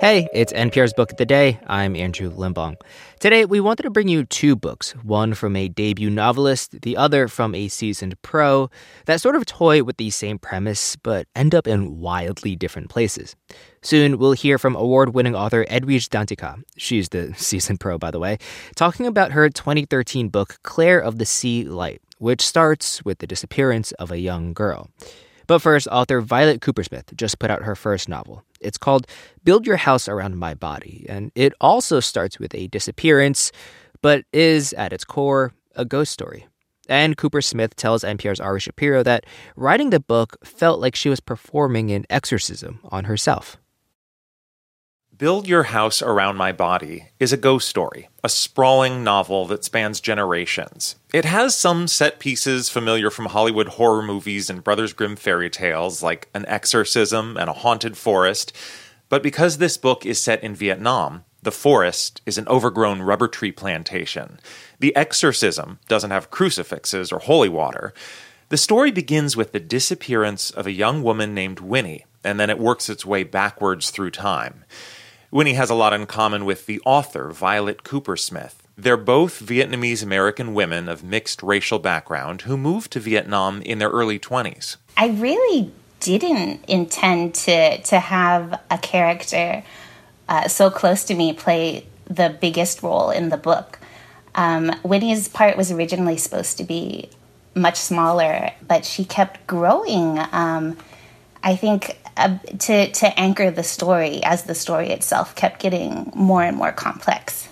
Hey, 0.00 0.28
it's 0.32 0.52
NPR's 0.52 0.92
Book 0.92 1.10
of 1.10 1.16
the 1.16 1.26
Day. 1.26 1.58
I'm 1.66 1.96
Andrew 1.96 2.30
Limbong. 2.30 2.76
Today, 3.18 3.44
we 3.44 3.58
wanted 3.58 3.82
to 3.82 3.90
bring 3.90 4.06
you 4.06 4.24
two 4.24 4.54
books 4.54 4.92
one 5.02 5.34
from 5.34 5.56
a 5.56 5.66
debut 5.66 6.08
novelist, 6.08 6.82
the 6.82 6.96
other 6.96 7.26
from 7.26 7.52
a 7.52 7.66
seasoned 7.66 8.14
pro, 8.22 8.70
that 9.06 9.20
sort 9.20 9.34
of 9.34 9.44
toy 9.44 9.82
with 9.82 9.96
the 9.96 10.10
same 10.10 10.38
premise 10.38 10.94
but 10.94 11.26
end 11.34 11.52
up 11.52 11.66
in 11.66 11.98
wildly 11.98 12.54
different 12.54 12.90
places. 12.90 13.34
Soon, 13.82 14.18
we'll 14.18 14.34
hear 14.34 14.56
from 14.56 14.76
award 14.76 15.14
winning 15.14 15.34
author 15.34 15.66
Edwidge 15.68 16.10
Danticat, 16.10 16.62
she's 16.76 17.08
the 17.08 17.34
seasoned 17.36 17.80
pro, 17.80 17.98
by 17.98 18.12
the 18.12 18.20
way, 18.20 18.38
talking 18.76 19.04
about 19.04 19.32
her 19.32 19.48
2013 19.48 20.28
book, 20.28 20.58
Claire 20.62 21.00
of 21.00 21.18
the 21.18 21.26
Sea 21.26 21.64
Light, 21.64 22.00
which 22.18 22.46
starts 22.46 23.04
with 23.04 23.18
the 23.18 23.26
disappearance 23.26 23.90
of 23.92 24.12
a 24.12 24.20
young 24.20 24.52
girl. 24.52 24.90
But 25.48 25.60
first, 25.60 25.88
author 25.88 26.20
Violet 26.20 26.60
Kupersmith 26.60 27.16
just 27.16 27.38
put 27.38 27.50
out 27.50 27.62
her 27.62 27.74
first 27.74 28.06
novel. 28.06 28.44
It's 28.60 28.76
called 28.76 29.06
Build 29.44 29.66
Your 29.66 29.78
House 29.78 30.06
Around 30.06 30.36
My 30.36 30.52
Body, 30.52 31.06
and 31.08 31.32
it 31.34 31.54
also 31.58 32.00
starts 32.00 32.38
with 32.38 32.54
a 32.54 32.66
disappearance, 32.68 33.50
but 34.02 34.24
is, 34.32 34.74
at 34.74 34.92
its 34.92 35.04
core, 35.04 35.54
a 35.74 35.86
ghost 35.86 36.12
story. 36.12 36.46
And 36.86 37.16
Kupersmith 37.16 37.74
tells 37.74 38.04
NPR's 38.04 38.40
Ari 38.40 38.60
Shapiro 38.60 39.02
that 39.04 39.24
writing 39.56 39.88
the 39.88 40.00
book 40.00 40.36
felt 40.44 40.80
like 40.80 40.94
she 40.94 41.08
was 41.08 41.20
performing 41.20 41.90
an 41.92 42.04
exorcism 42.10 42.80
on 42.84 43.04
herself. 43.04 43.56
Build 45.18 45.48
Your 45.48 45.64
House 45.64 46.00
Around 46.00 46.36
My 46.36 46.52
Body 46.52 47.08
is 47.18 47.32
a 47.32 47.36
ghost 47.36 47.66
story, 47.66 48.08
a 48.22 48.28
sprawling 48.28 49.02
novel 49.02 49.46
that 49.46 49.64
spans 49.64 50.00
generations. 50.00 50.94
It 51.12 51.24
has 51.24 51.56
some 51.56 51.88
set 51.88 52.20
pieces 52.20 52.68
familiar 52.68 53.10
from 53.10 53.26
Hollywood 53.26 53.66
horror 53.66 54.00
movies 54.00 54.48
and 54.48 54.62
Brothers 54.62 54.92
Grimm 54.92 55.16
fairy 55.16 55.50
tales, 55.50 56.04
like 56.04 56.28
an 56.34 56.46
exorcism 56.46 57.36
and 57.36 57.50
a 57.50 57.52
haunted 57.52 57.98
forest. 57.98 58.52
But 59.08 59.24
because 59.24 59.58
this 59.58 59.76
book 59.76 60.06
is 60.06 60.22
set 60.22 60.40
in 60.44 60.54
Vietnam, 60.54 61.24
the 61.42 61.50
forest 61.50 62.22
is 62.24 62.38
an 62.38 62.46
overgrown 62.46 63.02
rubber 63.02 63.26
tree 63.26 63.50
plantation. 63.50 64.38
The 64.78 64.94
exorcism 64.94 65.80
doesn't 65.88 66.12
have 66.12 66.30
crucifixes 66.30 67.10
or 67.10 67.18
holy 67.18 67.48
water. 67.48 67.92
The 68.50 68.56
story 68.56 68.92
begins 68.92 69.36
with 69.36 69.50
the 69.50 69.58
disappearance 69.58 70.52
of 70.52 70.68
a 70.68 70.72
young 70.72 71.02
woman 71.02 71.34
named 71.34 71.58
Winnie, 71.58 72.06
and 72.22 72.38
then 72.38 72.50
it 72.50 72.60
works 72.60 72.88
its 72.88 73.04
way 73.04 73.24
backwards 73.24 73.90
through 73.90 74.12
time. 74.12 74.64
Winnie 75.30 75.54
has 75.54 75.68
a 75.68 75.74
lot 75.74 75.92
in 75.92 76.06
common 76.06 76.46
with 76.46 76.64
the 76.64 76.80
author, 76.86 77.30
Violet 77.30 77.84
Kupersmith. 77.84 78.54
They're 78.78 78.96
both 78.96 79.44
Vietnamese 79.44 80.02
American 80.02 80.54
women 80.54 80.88
of 80.88 81.04
mixed 81.04 81.42
racial 81.42 81.78
background 81.78 82.42
who 82.42 82.56
moved 82.56 82.92
to 82.92 83.00
Vietnam 83.00 83.60
in 83.60 83.78
their 83.78 83.90
early 83.90 84.18
20s. 84.18 84.76
I 84.96 85.08
really 85.08 85.70
didn't 86.00 86.64
intend 86.64 87.34
to, 87.34 87.76
to 87.82 88.00
have 88.00 88.58
a 88.70 88.78
character 88.78 89.62
uh, 90.30 90.48
so 90.48 90.70
close 90.70 91.04
to 91.04 91.14
me 91.14 91.34
play 91.34 91.86
the 92.06 92.34
biggest 92.40 92.82
role 92.82 93.10
in 93.10 93.28
the 93.28 93.36
book. 93.36 93.78
Um, 94.34 94.74
Winnie's 94.82 95.28
part 95.28 95.58
was 95.58 95.70
originally 95.70 96.16
supposed 96.16 96.56
to 96.56 96.64
be 96.64 97.10
much 97.54 97.76
smaller, 97.76 98.52
but 98.66 98.86
she 98.86 99.04
kept 99.04 99.46
growing. 99.46 100.18
Um, 100.32 100.78
I 101.42 101.56
think 101.56 101.98
uh, 102.16 102.38
to 102.58 102.90
to 102.90 103.20
anchor 103.20 103.50
the 103.50 103.62
story 103.62 104.22
as 104.24 104.44
the 104.44 104.54
story 104.54 104.90
itself 104.90 105.34
kept 105.34 105.60
getting 105.60 106.10
more 106.14 106.42
and 106.42 106.56
more 106.56 106.72
complex. 106.72 107.48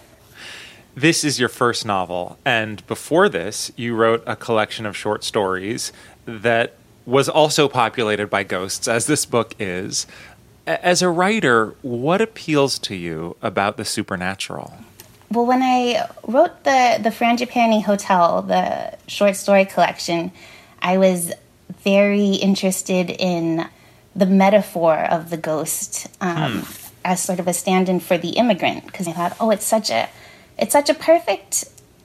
This 0.95 1.25
is 1.25 1.39
your 1.39 1.51
first 1.51 1.85
novel, 1.85 2.39
and 2.45 2.87
before 2.87 3.29
this, 3.29 3.71
you 3.77 3.95
wrote 3.95 4.23
a 4.27 4.35
collection 4.35 4.87
of 4.87 4.97
short 4.97 5.25
stories 5.25 5.93
that 6.25 6.75
was 7.05 7.29
also 7.29 7.69
populated 7.69 8.29
by 8.29 8.43
ghosts, 8.43 8.89
as 8.89 9.07
this 9.07 9.27
book 9.27 9.55
is. 9.59 10.07
As 10.67 11.03
a 11.03 11.09
writer, 11.09 11.77
what 11.83 12.21
appeals 12.21 12.79
to 12.81 12.97
you 12.97 13.37
about 13.41 13.77
the 13.77 13.85
supernatural? 13.85 14.75
Well, 15.31 15.47
when 15.47 15.63
I 15.63 16.09
wrote 16.27 16.65
the 16.65 16.99
the 17.03 17.11
Frangipani 17.11 17.85
Hotel, 17.85 18.43
the 18.43 18.97
short 19.07 19.37
story 19.37 19.65
collection, 19.65 20.33
I 20.81 20.99
was 20.99 21.33
very 21.85 22.31
interested 22.31 23.11
in 23.11 23.69
the 24.17 24.27
metaphor 24.27 24.97
of 24.99 25.31
the 25.31 25.37
ghost 25.37 26.09
um, 26.21 26.63
hmm. 26.63 26.89
as 27.05 27.23
sort 27.23 27.39
of 27.39 27.47
a 27.47 27.53
stand-in 27.53 28.01
for 28.01 28.17
the 28.17 28.31
immigrant 28.31 28.87
because 28.87 29.07
I 29.07 29.13
thought, 29.13 29.37
oh, 29.39 29.51
it's 29.51 29.67
such 29.67 29.91
a 29.91 30.09
it's 30.59 30.73
such 30.73 30.89
a 30.89 30.95
perfect 30.95 31.65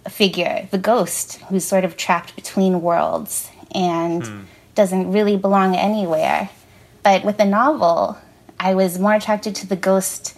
figure, 0.09 0.67
the 0.71 0.77
ghost 0.77 1.39
who's 1.43 1.63
sort 1.63 1.85
of 1.85 1.95
trapped 1.95 2.35
between 2.35 2.81
worlds 2.81 3.49
and 3.73 4.25
hmm. 4.25 4.41
doesn't 4.75 5.11
really 5.11 5.37
belong 5.37 5.75
anywhere. 5.75 6.49
But 7.03 7.23
with 7.23 7.37
the 7.37 7.45
novel, 7.45 8.17
I 8.59 8.75
was 8.75 8.99
more 8.99 9.13
attracted 9.13 9.55
to 9.55 9.67
the 9.67 9.75
ghost 9.75 10.37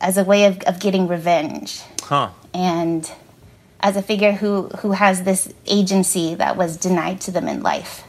as 0.00 0.16
a 0.16 0.24
way 0.24 0.44
of, 0.44 0.60
of 0.62 0.78
getting 0.78 1.08
revenge. 1.08 1.82
Huh. 2.02 2.30
And 2.54 3.10
as 3.80 3.96
a 3.96 4.02
figure 4.02 4.32
who, 4.32 4.68
who 4.80 4.92
has 4.92 5.22
this 5.22 5.52
agency 5.66 6.34
that 6.34 6.56
was 6.56 6.76
denied 6.76 7.20
to 7.22 7.30
them 7.30 7.48
in 7.48 7.62
life. 7.62 8.04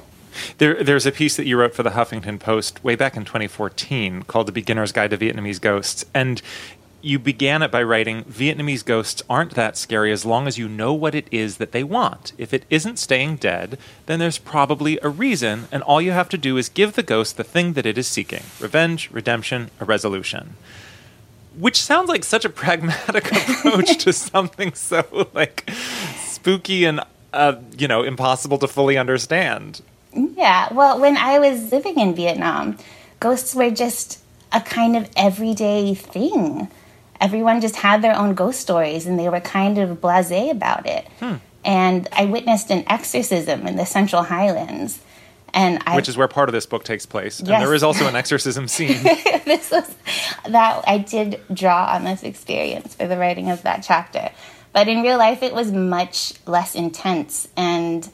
There, 0.58 0.84
there's 0.84 1.06
a 1.06 1.12
piece 1.12 1.36
that 1.38 1.46
you 1.46 1.58
wrote 1.58 1.74
for 1.74 1.84
the 1.84 1.92
Huffington 1.92 2.40
Post 2.40 2.84
way 2.84 2.96
back 2.96 3.16
in 3.16 3.26
2014 3.26 4.24
called 4.24 4.48
The 4.48 4.52
Beginner's 4.52 4.92
Guide 4.92 5.12
to 5.12 5.18
Vietnamese 5.18 5.62
Ghosts. 5.62 6.06
And 6.14 6.42
you 7.02 7.18
began 7.18 7.62
it 7.62 7.72
by 7.72 7.82
writing 7.82 8.24
Vietnamese 8.26 8.84
ghosts 8.84 9.24
aren't 9.30 9.56
that 9.56 9.78
scary 9.78 10.12
as 10.12 10.26
long 10.26 10.48
as 10.48 10.58
you 10.58 10.68
know 10.68 10.94
what 10.94 11.16
it 11.16 11.28
is 11.32 11.58
that 11.58 11.72
they 11.72 11.84
want. 11.84 12.34
If 12.38 12.54
it 12.54 12.66
isn't 12.70 13.00
staying 13.00 13.38
dead, 13.38 13.78
then 14.06 14.20
there's 14.20 14.38
probably 14.38 15.00
a 15.02 15.10
reason, 15.10 15.68
and 15.72 15.82
all 15.84 16.02
you 16.02 16.12
have 16.12 16.30
to 16.30 16.38
do 16.38 16.58
is 16.58 16.68
give 16.68 16.94
the 16.94 17.04
ghost 17.04 17.38
the 17.38 17.44
thing 17.44 17.74
that 17.74 17.86
it 17.86 17.98
is 17.98 18.08
seeking 18.08 18.44
revenge, 18.60 19.10
redemption, 19.12 19.72
a 19.80 19.86
resolution. 19.86 20.56
Which 21.58 21.82
sounds 21.82 22.10
like 22.10 22.24
such 22.24 22.46
a 22.46 22.50
pragmatic 22.50 23.32
approach 23.32 23.98
to 24.00 24.14
something 24.14 24.74
so 24.74 25.30
like 25.34 25.70
spooky 26.18 26.86
and 26.86 27.02
uh, 27.34 27.56
you 27.78 27.88
know 27.88 28.04
impossible 28.04 28.58
to 28.60 28.68
fully 28.68 28.98
understand. 28.98 29.82
Yeah, 30.14 30.74
well, 30.74 31.00
when 31.00 31.18
I 31.18 31.40
was 31.40 31.72
living 31.72 32.00
in 32.00 32.16
Vietnam, 32.16 32.78
ghosts 33.20 33.54
were 33.54 33.70
just 33.70 34.20
a 34.52 34.62
kind 34.62 34.96
of 34.96 35.10
everyday 35.16 35.94
thing. 35.94 36.70
Everyone 37.22 37.62
just 37.62 37.76
had 37.76 38.02
their 38.02 38.16
own 38.16 38.34
ghost 38.34 38.60
stories 38.60 39.06
and 39.06 39.20
they 39.20 39.30
were 39.30 39.40
kind 39.40 39.78
of 39.78 40.02
blase 40.02 40.32
about 40.52 40.86
it. 40.86 41.08
Hmm. 41.20 41.36
And 41.66 42.08
I 42.14 42.26
witnessed 42.26 42.72
an 42.72 42.86
exorcism 42.88 43.68
in 43.68 43.76
the 43.76 43.86
Central 43.86 44.24
Highlands. 44.24 45.02
And 45.54 45.82
I, 45.86 45.96
Which 45.96 46.08
is 46.08 46.16
where 46.16 46.28
part 46.28 46.48
of 46.48 46.54
this 46.54 46.66
book 46.66 46.84
takes 46.84 47.06
place. 47.06 47.42
Yes. 47.42 47.50
And 47.50 47.62
there 47.62 47.74
is 47.74 47.84
also 47.84 48.08
an 48.08 48.16
exorcism 48.16 48.68
scene. 48.68 49.02
this 49.46 49.72
was 49.72 49.96
that 50.48 50.84
I 50.88 51.00
did 51.00 51.42
draw 51.54 51.92
on 51.94 52.04
this 52.04 52.24
experience 52.24 52.96
for 52.96 53.08
the 53.08 53.18
writing 53.18 53.50
of 53.50 53.64
that 53.64 53.84
chapter. 53.86 54.30
But 54.74 54.88
in 54.88 55.02
real 55.02 55.18
life, 55.18 55.44
it 55.44 55.54
was 55.54 55.72
much 55.72 56.34
less 56.46 56.76
intense. 56.76 57.48
And 57.58 58.08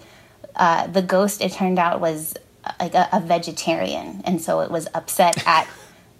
uh, 0.56 0.88
the 0.88 1.02
ghost, 1.02 1.42
it 1.42 1.52
turned 1.52 1.80
out, 1.80 2.00
was 2.00 2.36
uh, 2.64 2.72
like 2.80 2.94
a, 2.94 3.10
a 3.12 3.20
vegetarian, 3.20 4.22
and 4.26 4.42
so 4.42 4.62
it 4.62 4.72
was 4.72 4.88
upset 4.94 5.46
at 5.48 5.68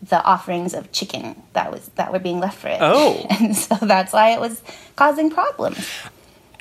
the 0.02 0.24
offerings 0.24 0.74
of 0.74 0.92
chicken 0.92 1.42
that 1.54 1.72
was 1.72 1.90
that 1.96 2.12
were 2.12 2.20
being 2.20 2.40
left 2.40 2.60
for 2.60 2.68
it. 2.68 2.78
Oh, 2.82 3.26
and 3.40 3.56
so 3.56 3.76
that's 3.82 4.14
why 4.14 4.32
it 4.32 4.40
was 4.40 4.62
causing 4.96 5.30
problems. 5.30 5.90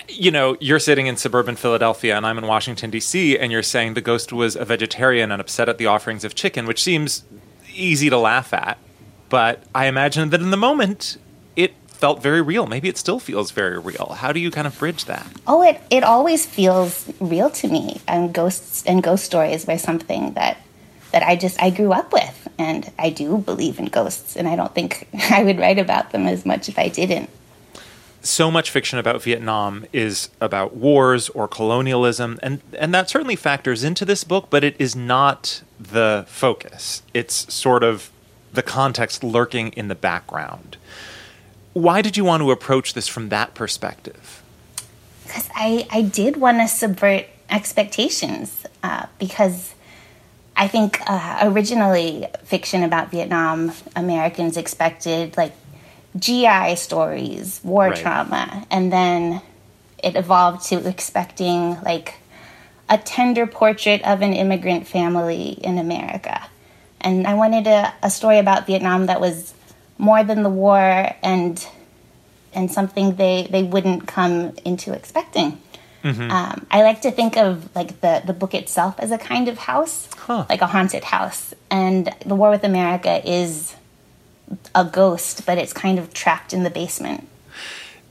You 0.09 0.31
know, 0.31 0.57
you're 0.61 0.79
sitting 0.79 1.07
in 1.07 1.17
suburban 1.17 1.57
Philadelphia, 1.57 2.17
and 2.17 2.27
I'm 2.27 2.37
in 2.37 2.47
Washington 2.47 2.91
D.C., 2.91 3.39
and 3.39 3.51
you're 3.51 3.63
saying 3.63 3.95
the 3.95 4.03
ghost 4.03 4.33
was 4.33 4.55
a 4.55 4.65
vegetarian 4.65 5.33
and 5.33 5.41
upset 5.41 5.69
at 5.69 5.79
the 5.79 5.87
offerings 5.87 6.25
of 6.25 6.35
chicken, 6.35 6.67
which 6.67 6.83
seems 6.83 7.25
easy 7.75 8.11
to 8.11 8.19
laugh 8.19 8.53
at. 8.53 8.79
But 9.31 9.65
I 9.75 9.87
imagine 9.87 10.31
that 10.31 10.43
in 10.43 10.51
the 10.51 10.59
moment, 10.59 11.17
felt 12.05 12.23
very 12.23 12.43
real. 12.43 12.67
Maybe 12.67 12.91
it 12.91 12.99
still 12.99 13.19
feels 13.19 13.51
very 13.51 13.79
real. 13.79 14.17
How 14.19 14.31
do 14.31 14.39
you 14.39 14.51
kind 14.51 14.67
of 14.67 14.79
bridge 14.79 15.07
that? 15.07 15.27
Oh, 15.47 15.63
it 15.63 15.81
it 15.89 16.05
always 16.05 16.45
feels 16.45 17.11
real 17.19 17.49
to 17.61 17.67
me. 17.67 18.03
And 18.07 18.31
ghosts 18.31 18.85
and 18.85 19.03
ghost 19.03 19.25
stories 19.25 19.67
were 19.67 19.79
something 19.79 20.35
that 20.35 20.59
that 21.13 21.23
I 21.23 21.35
just 21.35 21.57
I 21.63 21.71
grew 21.71 21.95
up 21.95 22.13
with, 22.13 22.37
and 22.59 22.93
I 22.99 23.09
do 23.09 23.39
believe 23.39 23.79
in 23.79 23.87
ghosts. 23.87 24.37
And 24.37 24.47
I 24.47 24.55
don't 24.55 24.75
think 24.75 25.09
I 25.31 25.45
would 25.45 25.59
write 25.59 25.79
about 25.79 26.13
them 26.13 26.27
as 26.27 26.45
much 26.45 26.69
if 26.69 26.79
I 26.79 26.89
didn't. 26.91 27.31
So 28.21 28.51
much 28.51 28.69
fiction 28.71 28.99
about 28.99 29.23
Vietnam 29.23 29.87
is 29.91 30.29
about 30.43 30.77
wars 30.77 31.31
or 31.31 31.49
colonialism, 31.49 32.39
and 32.43 32.61
and 32.79 32.93
that 32.93 33.09
certainly 33.09 33.37
factors 33.37 33.83
into 33.83 34.05
this 34.05 34.25
book, 34.25 34.49
but 34.51 34.63
it 34.63 34.77
is 34.79 34.95
not 34.95 35.63
the 35.81 36.27
focus. 36.29 37.01
It's 37.15 37.51
sort 37.51 37.83
of 37.83 38.11
the 38.53 38.63
context 38.63 39.25
lurking 39.25 39.69
in 39.73 39.89
the 39.89 39.95
background. 39.95 40.77
Why 41.75 42.03
did 42.03 42.17
you 42.17 42.25
want 42.25 42.43
to 42.43 42.51
approach 42.51 42.95
this 42.95 43.09
from 43.09 43.29
that 43.29 43.55
perspective? 43.55 44.43
Because 45.25 45.49
I, 45.55 45.87
I 45.91 46.03
did 46.03 46.37
want 46.37 46.59
to 46.59 46.69
subvert 46.69 47.27
expectations 47.51 48.65
uh, 48.83 49.07
because 49.19 49.75
I 50.57 50.69
think 50.69 51.01
uh, 51.07 51.41
originally 51.43 52.29
fiction 52.45 52.85
about 52.85 53.11
Vietnam, 53.11 53.73
Americans 53.97 54.57
expected 54.57 55.37
like 55.37 55.53
GI 56.17 56.77
stories, 56.77 57.61
war 57.65 57.89
right. 57.89 57.97
trauma, 57.97 58.67
and 58.71 58.93
then 58.93 59.43
it 60.03 60.15
evolved 60.15 60.67
to 60.67 60.89
expecting 60.89 61.81
like 61.83 62.15
a 62.89 62.99
tender 62.99 63.47
portrait 63.47 64.01
of 64.07 64.23
an 64.23 64.33
immigrant 64.33 64.87
family 64.87 65.49
in 65.49 65.79
America. 65.79 66.41
And 67.01 67.27
I 67.27 67.35
wanted 67.35 67.67
a, 67.67 67.93
a 68.03 68.11
story 68.11 68.39
about 68.39 68.67
Vietnam 68.67 69.07
that 69.07 69.21
was 69.21 69.55
more 70.05 70.23
than 70.23 70.43
the 70.43 70.51
war 70.51 71.15
and 71.23 71.67
and 72.53 72.71
something 72.71 73.17
they 73.17 73.49
they 73.51 73.63
wouldn't 73.63 74.07
come 74.07 74.55
into 74.65 74.93
expecting. 74.93 75.61
Mm-hmm. 76.03 76.31
Um, 76.31 76.67
I 76.71 76.83
like 76.83 77.01
to 77.01 77.11
think 77.11 77.37
of 77.37 77.75
like 77.75 78.01
the 78.01 78.23
the 78.25 78.35
book 78.35 78.55
itself 78.55 78.95
as 78.99 79.11
a 79.11 79.19
kind 79.19 79.49
of 79.49 79.57
house, 79.57 80.09
huh. 80.17 80.45
like 80.49 80.61
a 80.61 80.67
haunted 80.67 81.05
house, 81.05 81.55
and 81.71 82.15
the 82.25 82.35
War 82.35 82.51
with 82.51 82.65
America 82.65 83.27
is 83.29 83.75
a 84.75 84.85
ghost, 84.85 85.47
but 85.47 85.57
it's 85.57 85.73
kind 85.73 85.99
of 85.99 86.13
trapped 86.13 86.53
in 86.53 86.63
the 86.63 86.71
basement. 86.71 87.27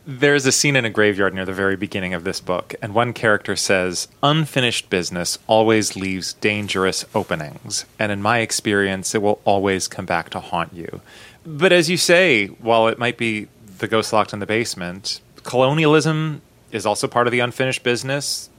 There's 0.05 0.45
a 0.45 0.51
scene 0.51 0.75
in 0.75 0.83
a 0.83 0.89
graveyard 0.89 1.33
near 1.33 1.45
the 1.45 1.53
very 1.53 1.77
beginning 1.77 2.13
of 2.13 2.25
this 2.25 2.41
book, 2.41 2.75
and 2.81 2.93
one 2.93 3.13
character 3.13 3.55
says, 3.55 4.09
Unfinished 4.21 4.89
business 4.89 5.39
always 5.47 5.95
leaves 5.95 6.33
dangerous 6.33 7.05
openings, 7.15 7.85
and 7.97 8.11
in 8.11 8.21
my 8.21 8.39
experience, 8.39 9.15
it 9.15 9.21
will 9.21 9.39
always 9.45 9.87
come 9.87 10.05
back 10.05 10.29
to 10.31 10.41
haunt 10.41 10.73
you. 10.73 10.99
But 11.45 11.71
as 11.71 11.89
you 11.89 11.97
say, 11.97 12.47
while 12.47 12.87
it 12.87 12.97
might 12.97 13.17
be 13.17 13.47
the 13.79 13.87
ghost 13.87 14.13
locked 14.13 14.33
in 14.33 14.39
the 14.39 14.45
basement, 14.45 15.19
colonialism 15.43 16.41
is 16.71 16.85
also 16.85 17.07
part 17.07 17.27
of 17.27 17.31
the 17.31 17.39
unfinished 17.39 17.83
business. 17.83 18.49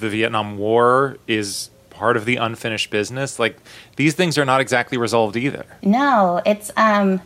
The 0.00 0.08
Vietnam 0.08 0.58
War 0.58 1.18
is 1.26 1.70
part 1.90 2.16
of 2.16 2.24
the 2.24 2.36
unfinished 2.36 2.90
business. 2.90 3.38
Like, 3.38 3.58
these 3.96 4.14
things 4.14 4.38
are 4.38 4.44
not 4.44 4.60
exactly 4.60 4.98
resolved 4.98 5.36
either. 5.36 5.66
No, 5.82 6.40
it's, 6.44 6.70
um, 6.76 7.20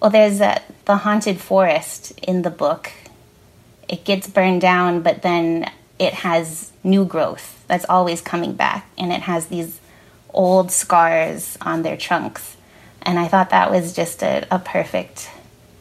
well, 0.00 0.10
there's 0.10 0.40
a, 0.40 0.60
the 0.84 0.98
haunted 0.98 1.40
forest 1.40 2.12
in 2.22 2.42
the 2.42 2.50
book. 2.50 2.92
It 3.88 4.04
gets 4.04 4.28
burned 4.28 4.60
down, 4.60 5.00
but 5.00 5.22
then 5.22 5.70
it 5.98 6.12
has 6.12 6.72
new 6.84 7.04
growth 7.04 7.64
that's 7.66 7.86
always 7.88 8.20
coming 8.20 8.52
back, 8.52 8.88
and 8.98 9.12
it 9.12 9.22
has 9.22 9.46
these 9.46 9.80
old 10.34 10.70
scars 10.70 11.56
on 11.62 11.82
their 11.82 11.96
trunks. 11.96 12.56
And 13.06 13.20
I 13.20 13.28
thought 13.28 13.50
that 13.50 13.70
was 13.70 13.94
just 13.94 14.22
a, 14.22 14.46
a 14.50 14.58
perfect 14.58 15.30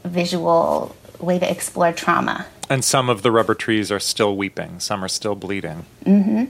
visual 0.04 0.96
way 1.20 1.40
to 1.40 1.52
explore 1.52 1.92
trauma. 1.92 2.46
And 2.70 2.86
some 2.86 3.10
of 3.10 3.24
the 3.24 3.32
rubber 3.32 3.56
trees 3.56 3.92
are 3.92 4.00
still 4.00 4.38
weeping, 4.38 4.80
some 4.80 5.04
are 5.04 5.10
still 5.10 5.36
bleeding. 5.36 5.86
Mm-hmm. 6.06 6.46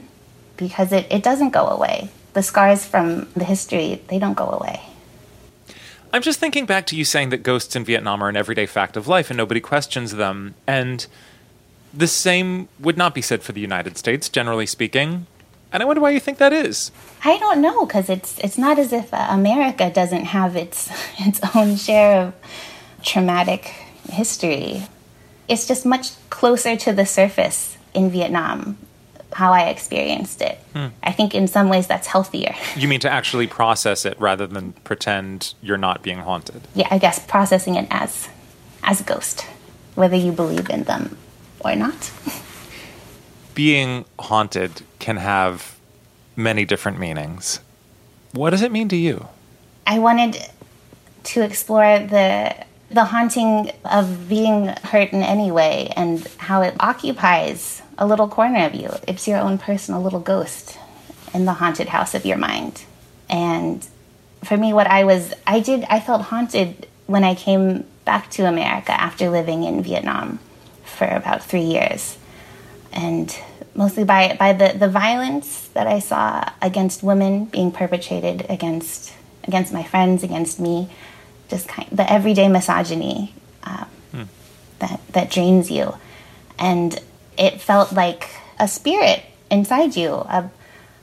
Because 0.58 0.92
it, 0.92 1.08
it 1.10 1.24
doesn't 1.24 1.52
go 1.52 1.68
away. 1.68 2.10
The 2.34 2.44
scars 2.44 2.86
from 2.86 3.30
the 3.34 3.46
history, 3.46 4.02
they 4.10 4.20
don't 4.20 4.34
go 4.34 4.50
away. 4.50 4.82
I'm 6.14 6.22
just 6.22 6.40
thinking 6.40 6.66
back 6.66 6.86
to 6.88 6.96
you 6.96 7.04
saying 7.04 7.30
that 7.30 7.44
ghosts 7.44 7.76
in 7.76 7.84
Vietnam 7.84 8.22
are 8.22 8.30
an 8.30 8.38
everyday 8.38 8.66
fact 8.66 8.96
of 8.96 9.08
life 9.08 9.30
and 9.30 9.38
nobody 9.38 9.60
questions 9.60 10.14
them. 10.14 10.56
And 10.68 11.06
the 11.94 12.08
same 12.08 12.68
would 12.80 12.98
not 12.98 13.14
be 13.14 13.22
said 13.22 13.44
for 13.44 13.54
the 13.54 13.62
United 13.62 13.98
States, 13.98 14.30
generally 14.30 14.66
speaking. 14.66 15.28
And 15.76 15.84
I 15.84 15.86
wonder 15.86 16.02
why 16.02 16.12
you 16.12 16.22
think 16.22 16.38
that 16.38 16.54
is. 16.54 16.90
I 17.26 17.38
don't 17.38 17.60
know, 17.60 17.86
because 17.86 18.10
it's 18.10 18.40
it's 18.40 18.58
not 18.58 18.80
as 18.80 18.94
if 18.94 19.14
uh, 19.14 19.28
America 19.30 19.92
doesn't 19.94 20.24
have 20.24 20.56
its 20.56 20.90
its 21.20 21.42
own 21.54 21.76
share 21.76 22.28
of 22.28 22.34
traumatic 23.04 23.74
history. 24.10 24.84
It's 25.50 25.68
just 25.68 25.86
much 25.86 26.12
closer 26.30 26.78
to 26.78 26.94
the 26.94 27.06
surface 27.06 27.78
in 27.94 28.10
Vietnam 28.10 28.78
how 29.34 29.52
I 29.52 29.64
experienced 29.64 30.42
it. 30.42 30.58
Hmm. 30.72 30.88
I 31.04 31.12
think 31.12 31.36
in 31.36 31.48
some 31.50 31.68
ways 31.68 31.88
that's 31.88 32.08
healthier. 32.08 32.56
You 32.78 32.88
mean 32.88 33.02
to 33.02 33.10
actually 33.10 33.48
process 33.48 34.06
it 34.06 34.18
rather 34.18 34.48
than 34.48 34.72
pretend 34.86 35.56
you're 35.62 35.78
not 35.78 36.02
being 36.04 36.20
haunted? 36.20 36.62
Yeah, 36.74 36.88
I 36.90 37.00
guess 37.00 37.20
processing 37.20 37.76
it 37.76 37.88
as 37.92 38.30
as 38.82 39.02
a 39.02 39.04
ghost, 39.04 39.42
whether 39.96 40.16
you 40.16 40.32
believe 40.32 40.70
in 40.70 40.84
them 40.84 41.18
or 41.60 41.76
not. 41.76 42.12
being 43.56 44.06
haunted 44.20 44.84
can 45.00 45.18
have 45.18 45.78
many 46.36 46.66
different 46.66 47.00
meanings. 47.00 47.60
What 48.34 48.52
does 48.52 48.62
it 48.62 48.72
mean 48.72 48.90
to 48.90 48.96
you? 48.96 49.28
I 49.88 50.00
wanted 50.00 50.38
to 51.24 51.42
explore 51.42 52.00
the 52.00 52.56
the 52.92 53.06
haunting 53.06 53.72
of 53.84 54.30
being 54.30 54.68
hurt 54.68 55.12
in 55.12 55.24
any 55.24 55.52
way 55.52 55.92
and 55.96 56.28
how 56.38 56.62
it 56.62 56.76
occupies 56.80 57.82
a 57.98 58.06
little 58.06 58.28
corner 58.28 58.66
of 58.66 58.76
you. 58.76 58.92
It's 59.08 59.28
your 59.28 59.40
own 59.40 59.58
personal 59.58 60.04
little 60.04 60.20
ghost 60.20 60.78
in 61.34 61.46
the 61.46 61.54
haunted 61.54 61.90
house 61.90 62.14
of 62.14 62.26
your 62.26 62.38
mind. 62.38 62.84
And 63.28 63.86
for 64.44 64.56
me, 64.56 64.72
what 64.72 64.86
I 64.86 65.04
was, 65.04 65.34
I 65.48 65.60
did, 65.62 65.84
I 65.90 66.00
felt 66.00 66.22
haunted 66.22 66.88
when 67.08 67.24
I 67.24 67.34
came 67.34 67.86
back 68.06 68.30
to 68.32 68.46
America 68.46 68.92
after 68.92 69.30
living 69.30 69.64
in 69.64 69.82
Vietnam 69.82 70.40
for 70.84 71.08
about 71.08 71.44
three 71.44 71.64
years. 71.64 72.18
And 72.96 73.38
mostly 73.76 74.04
by, 74.04 74.36
by 74.40 74.54
the, 74.54 74.78
the 74.78 74.88
violence 74.88 75.68
that 75.70 75.86
I 75.86 76.00
saw 76.00 76.50
against 76.62 77.04
women 77.04 77.46
being 77.46 77.72
perpetrated 77.72 78.46
against, 78.50 79.14
against 79.44 79.74
my 79.74 79.84
friends, 79.84 80.24
against 80.24 80.60
me, 80.60 80.90
just 81.50 81.68
kind 81.68 81.88
the 81.92 82.12
everyday 82.12 82.48
misogyny 82.48 83.36
um, 83.64 83.88
hmm. 84.12 84.24
that, 84.80 85.02
that 85.10 85.30
drains 85.30 85.70
you. 85.70 85.96
And 86.58 87.00
it 87.38 87.62
felt 87.62 87.94
like 87.94 88.30
a 88.60 88.68
spirit 88.68 89.24
inside 89.52 89.96
you, 89.96 90.10
of 90.10 90.50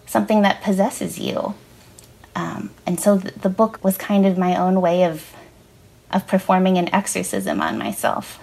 something 0.07 0.43
that 0.43 0.63
possesses 0.63 1.19
you. 1.19 1.55
Um, 2.35 2.71
and 2.87 2.99
so 2.99 3.19
th- 3.19 3.35
the 3.35 3.51
book 3.51 3.79
was 3.85 3.99
kind 3.99 4.27
of 4.27 4.39
my 4.39 4.57
own 4.57 4.81
way 4.81 5.05
of 5.05 5.35
of 6.13 6.27
performing 6.27 6.79
an 6.79 6.95
exorcism 6.95 7.61
on 7.61 7.79
myself. 7.79 8.39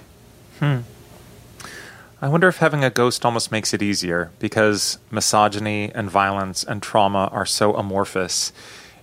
Hmm. 0.60 0.80
I 2.22 2.28
wonder 2.28 2.48
if 2.48 2.58
having 2.58 2.84
a 2.84 2.90
ghost 2.90 3.26
almost 3.26 3.52
makes 3.52 3.74
it 3.74 3.82
easier 3.82 4.32
because 4.40 4.98
misogyny 5.10 5.92
and 5.94 6.10
violence 6.10 6.64
and 6.64 6.84
trauma 6.84 7.30
are 7.32 7.46
so 7.46 7.76
amorphous. 7.76 8.52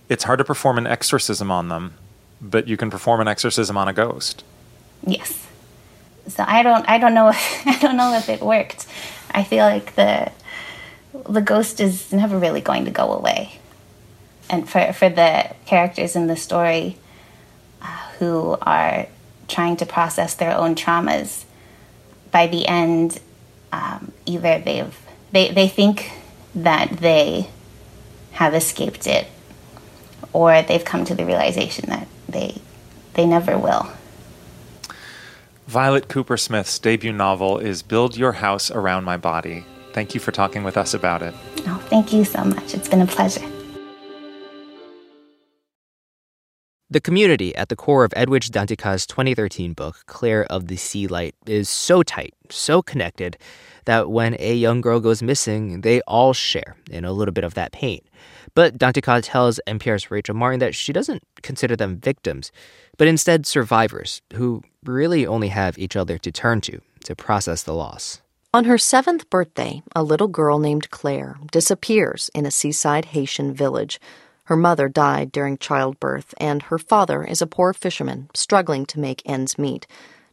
It's 0.07 0.25
hard 0.25 0.37
to 0.37 0.45
perform 0.45 0.77
an 0.77 0.87
exorcism 0.87 1.49
on 1.51 1.69
them, 1.69 1.95
but 2.39 2.67
you 2.67 2.77
can 2.77 2.89
perform 2.89 3.21
an 3.21 3.27
exorcism 3.27 3.75
on 3.75 3.87
a 3.87 3.93
ghost. 3.93 4.43
Yes 5.05 5.47
so 6.27 6.43
I 6.45 6.63
don't 6.63 6.87
I 6.87 6.97
don't 6.97 7.13
know 7.13 7.29
if, 7.29 7.37
I 7.67 7.77
don't 7.79 7.97
know 7.97 8.13
if 8.15 8.29
it 8.29 8.41
worked. 8.41 8.85
I 9.31 9.43
feel 9.43 9.65
like 9.65 9.95
the 9.95 10.31
the 11.27 11.41
ghost 11.41 11.79
is 11.79 12.11
never 12.11 12.37
really 12.37 12.61
going 12.61 12.85
to 12.85 12.91
go 12.91 13.13
away. 13.13 13.59
And 14.49 14.69
for 14.69 14.93
for 14.93 15.09
the 15.09 15.55
characters 15.65 16.15
in 16.15 16.27
the 16.27 16.35
story 16.35 16.97
uh, 17.81 17.85
who 18.19 18.57
are 18.61 19.07
trying 19.47 19.77
to 19.77 19.85
process 19.85 20.35
their 20.35 20.55
own 20.55 20.75
traumas, 20.75 21.45
by 22.37 22.45
the 22.45 22.67
end, 22.67 23.19
um, 23.71 24.11
either 24.27 24.59
they've 24.59 24.95
they 25.31 25.49
they 25.49 25.67
think 25.67 26.11
that 26.53 26.87
they 26.97 27.49
have 28.33 28.53
escaped 28.53 29.07
it, 29.07 29.25
or 30.33 30.61
they've 30.61 30.85
come 30.85 31.03
to 31.03 31.15
the 31.15 31.25
realization 31.25 31.89
that 31.89 32.07
they 32.29 32.61
they 33.15 33.25
never 33.25 33.57
will. 33.57 33.89
Violet 35.65 36.07
Kupersmith's 36.07 36.77
debut 36.77 37.11
novel 37.11 37.57
is 37.57 37.81
Build 37.81 38.15
Your 38.15 38.33
House 38.33 38.69
Around 38.69 39.03
My 39.03 39.17
Body. 39.17 39.65
Thank 39.93 40.13
you 40.13 40.21
for 40.21 40.31
talking 40.31 40.63
with 40.63 40.77
us 40.77 40.93
about 40.93 41.23
it. 41.23 41.33
Oh, 41.65 41.83
thank 41.89 42.13
you 42.13 42.23
so 42.23 42.43
much. 42.43 42.75
It's 42.75 42.87
been 42.87 43.01
a 43.01 43.07
pleasure. 43.07 43.49
The 46.89 47.01
community 47.01 47.53
at 47.57 47.67
the 47.67 47.75
core 47.75 48.05
of 48.05 48.13
Edwidge 48.15 48.49
Danticat's 48.49 49.05
2013 49.07 49.73
book, 49.73 50.03
Claire 50.05 50.45
of 50.45 50.67
the 50.67 50.77
Sea 50.77 51.07
Light, 51.07 51.35
is 51.45 51.69
so 51.69 52.01
tight, 52.01 52.33
so 52.49 52.81
connected, 52.81 53.37
that 53.83 54.09
when 54.09 54.37
a 54.39 54.55
young 54.55 54.79
girl 54.79 55.01
goes 55.01 55.21
missing, 55.21 55.81
they 55.81 55.99
all 56.07 56.31
share 56.31 56.77
in 56.89 57.03
a 57.03 57.11
little 57.11 57.33
bit 57.33 57.43
of 57.43 57.55
that 57.55 57.73
pain. 57.73 57.99
But 58.55 58.77
Dantica 58.77 59.19
tells 59.21 59.59
NPR's 59.67 60.09
Rachel 60.09 60.33
Martin 60.33 60.61
that 60.61 60.75
she 60.75 60.93
doesn't 60.93 61.23
consider 61.43 61.75
them 61.75 61.97
victims, 61.97 62.53
but 62.97 63.09
instead 63.09 63.45
survivors 63.45 64.21
who 64.35 64.63
really 64.85 65.27
only 65.27 65.49
have 65.49 65.77
each 65.77 65.97
other 65.97 66.17
to 66.19 66.31
turn 66.31 66.61
to 66.61 66.79
to 67.03 67.15
process 67.17 67.63
the 67.63 67.73
loss. 67.73 68.21
On 68.53 68.63
her 68.63 68.77
seventh 68.77 69.29
birthday, 69.29 69.83
a 69.93 70.03
little 70.03 70.29
girl 70.29 70.57
named 70.57 70.89
Claire 70.89 71.37
disappears 71.51 72.29
in 72.33 72.45
a 72.45 72.51
seaside 72.51 73.05
Haitian 73.05 73.53
village. 73.53 73.99
Her 74.47 74.55
mother 74.55 74.87
died 74.87 75.33
during 75.33 75.57
childbirth, 75.57 76.33
and 76.37 76.61
her 76.63 76.77
father 76.77 77.21
is 77.21 77.41
a 77.41 77.47
poor 77.47 77.73
fisherman 77.73 78.29
struggling 78.33 78.85
to 78.85 78.99
make 78.99 79.21
ends 79.25 79.57
meet. 79.57 79.85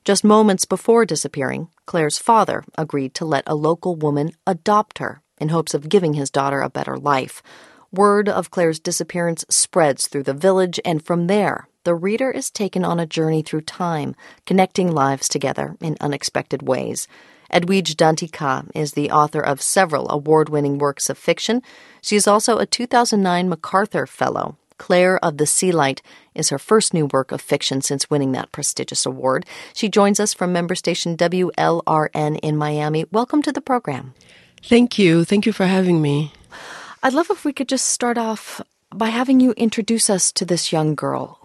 Just 0.05 0.23
moments 0.23 0.65
before 0.67 1.05
disappearing, 1.05 1.69
Claire's 1.85 2.17
father 2.17 2.63
agreed 2.79 3.13
to 3.15 3.25
let 3.25 3.43
a 3.49 3.57
local 3.57 3.97
woman 3.97 4.31
adopt 4.47 4.99
her 4.99 5.21
in 5.39 5.49
hopes 5.49 5.75
of 5.75 5.89
giving 5.89 6.15
his 6.15 6.31
daughter 6.31 6.61
a 6.61 6.71
better 6.71 6.97
life. 6.97 7.43
Word 7.91 8.29
of 8.29 8.53
Claire's 8.53 8.79
disappearance 8.79 9.45
spreads 9.49 10.07
through 10.07 10.23
the 10.23 10.33
village, 10.33 10.79
and 10.85 11.05
from 11.05 11.27
there, 11.27 11.67
the 11.83 11.97
reader 11.97 12.31
is 12.31 12.53
taken 12.53 12.85
on 12.85 13.01
a 13.01 13.07
journey 13.07 13.43
through 13.43 13.63
time, 13.63 14.15
connecting 14.47 14.93
lives 14.93 15.29
together 15.29 15.77
in 15.81 15.97
unexpected 16.01 16.63
ways. 16.63 17.09
Edwidge 17.55 17.95
Danticat 17.95 18.69
is 18.75 18.95
the 18.95 19.13
author 19.13 19.41
of 19.41 19.63
several 19.63 20.11
award 20.11 20.49
winning 20.49 20.77
works 20.77 21.09
of 21.09 21.17
fiction. 21.17 21.63
She 22.03 22.17
is 22.17 22.27
also 22.27 22.59
a 22.59 22.67
2009 22.67 23.49
MacArthur 23.49 24.09
Fellow. 24.09 24.57
Claire 24.77 25.25
of 25.25 25.37
the 25.37 25.47
Sea 25.47 25.71
Light 25.71 26.03
is 26.35 26.49
her 26.49 26.59
first 26.59 26.93
new 26.93 27.07
work 27.07 27.31
of 27.31 27.41
fiction 27.41 27.81
since 27.81 28.11
winning 28.11 28.33
that 28.33 28.51
prestigious 28.51 29.07
award. 29.07 29.47
She 29.73 29.89
joins 29.89 30.19
us 30.19 30.35
from 30.35 30.53
member 30.53 30.75
station 30.75 31.17
WLRN 31.17 32.41
in 32.43 32.57
Miami. 32.57 33.05
Welcome 33.13 33.41
to 33.43 33.53
the 33.53 33.61
program. 33.61 34.15
Thank 34.65 34.99
you. 34.99 35.25
Thank 35.25 35.47
you 35.47 35.53
for 35.53 35.67
having 35.67 36.03
me. 36.03 36.33
I'd 37.05 37.13
love 37.13 37.31
if 37.31 37.45
we 37.45 37.53
could 37.53 37.69
just 37.69 37.85
start 37.85 38.19
off 38.19 38.61
by 38.93 39.11
having 39.11 39.39
you 39.39 39.53
introduce 39.53 40.11
us 40.11 40.33
to 40.33 40.45
this 40.45 40.73
young 40.73 40.97
girl. 40.97 41.41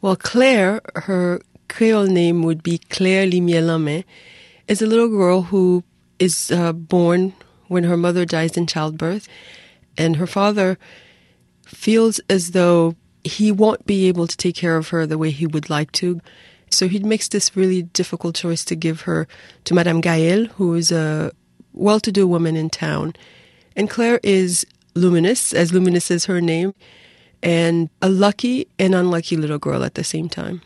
Well, 0.00 0.16
Claire, 0.16 0.80
her 0.94 1.42
Creole 1.68 2.06
name 2.06 2.42
would 2.44 2.62
be 2.62 2.78
Claire 2.78 3.26
Limyè 3.26 4.04
is 4.68 4.82
a 4.82 4.86
little 4.86 5.08
girl 5.08 5.42
who 5.42 5.84
is 6.18 6.50
uh, 6.50 6.72
born 6.72 7.34
when 7.68 7.84
her 7.84 7.96
mother 7.96 8.24
dies 8.24 8.56
in 8.56 8.66
childbirth, 8.66 9.28
and 9.96 10.16
her 10.16 10.26
father 10.26 10.78
feels 11.66 12.20
as 12.28 12.50
though 12.50 12.94
he 13.24 13.50
won't 13.50 13.86
be 13.86 14.06
able 14.06 14.26
to 14.26 14.36
take 14.36 14.54
care 14.54 14.76
of 14.76 14.88
her 14.88 15.06
the 15.06 15.18
way 15.18 15.30
he 15.30 15.46
would 15.46 15.70
like 15.70 15.90
to. 15.92 16.20
So 16.70 16.88
he 16.88 16.98
makes 16.98 17.28
this 17.28 17.56
really 17.56 17.82
difficult 17.82 18.34
choice 18.34 18.64
to 18.66 18.74
give 18.74 19.02
her 19.02 19.26
to 19.64 19.74
Madame 19.74 20.02
Gaëlle, 20.02 20.48
who 20.52 20.74
is 20.74 20.92
a 20.92 21.32
well 21.72 22.00
to 22.00 22.12
do 22.12 22.26
woman 22.26 22.56
in 22.56 22.70
town. 22.70 23.14
And 23.76 23.90
Claire 23.90 24.20
is 24.22 24.66
luminous, 24.94 25.52
as 25.52 25.72
luminous 25.72 26.10
as 26.10 26.26
her 26.26 26.40
name, 26.40 26.74
and 27.42 27.90
a 28.00 28.08
lucky 28.08 28.68
and 28.78 28.94
unlucky 28.94 29.36
little 29.36 29.58
girl 29.58 29.84
at 29.84 29.94
the 29.94 30.04
same 30.04 30.28
time. 30.28 30.62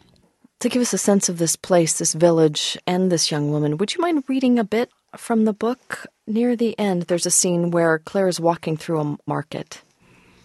To 0.61 0.69
give 0.69 0.83
us 0.83 0.93
a 0.93 0.99
sense 0.99 1.29
of 1.29 1.39
this 1.39 1.55
place, 1.55 1.99
this 1.99 2.15
village, 2.15 2.77
and 2.85 3.13
this 3.13 3.31
young 3.31 3.53
woman, 3.53 3.77
would 3.77 3.95
you 3.95 4.01
mind 4.01 4.25
reading 4.27 4.59
a 4.59 4.65
bit 4.65 4.91
from 5.17 5.45
the 5.45 5.53
book? 5.53 6.07
Near 6.27 6.57
the 6.57 6.77
end, 6.77 7.03
there's 7.03 7.27
a 7.27 7.31
scene 7.31 7.71
where 7.71 8.01
Claire 8.01 8.27
is 8.27 8.41
walking 8.41 8.77
through 8.77 9.01
a 9.01 9.17
market. 9.25 9.83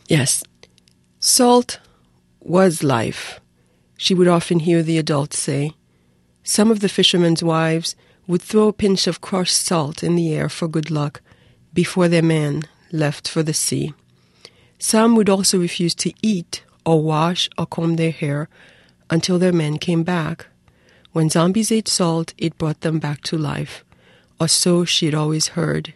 Yes. 0.07 0.43
Salt 1.19 1.79
was 2.41 2.83
life, 2.83 3.39
she 3.97 4.13
would 4.13 4.27
often 4.27 4.59
hear 4.59 4.83
the 4.83 4.99
adults 4.99 5.39
say. 5.39 5.71
Some 6.43 6.69
of 6.69 6.81
the 6.81 6.89
fishermen's 6.89 7.41
wives 7.41 7.95
would 8.27 8.41
throw 8.41 8.67
a 8.67 8.73
pinch 8.73 9.07
of 9.07 9.21
crushed 9.21 9.57
salt 9.57 10.03
in 10.03 10.15
the 10.15 10.33
air 10.35 10.47
for 10.47 10.67
good 10.67 10.91
luck 10.91 11.21
before 11.73 12.07
their 12.07 12.21
men 12.21 12.61
left 12.91 13.27
for 13.27 13.41
the 13.41 13.53
sea. 13.53 13.93
Some 14.77 15.15
would 15.15 15.29
also 15.29 15.57
refuse 15.57 15.95
to 15.95 16.13
eat 16.21 16.63
or 16.85 17.01
wash 17.01 17.49
or 17.57 17.65
comb 17.65 17.95
their 17.95 18.11
hair 18.11 18.47
until 19.09 19.39
their 19.39 19.53
men 19.53 19.77
came 19.77 20.03
back. 20.03 20.47
When 21.11 21.29
zombies 21.29 21.71
ate 21.71 21.87
salt, 21.87 22.33
it 22.37 22.57
brought 22.57 22.81
them 22.81 22.99
back 22.99 23.21
to 23.23 23.37
life, 23.37 23.83
or 24.39 24.47
so 24.47 24.85
she 24.85 25.05
had 25.05 25.15
always 25.15 25.49
heard. 25.49 25.93